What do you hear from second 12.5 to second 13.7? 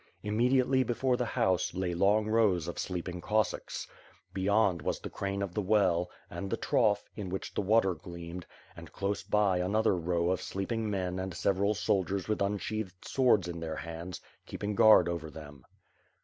sheathied swords in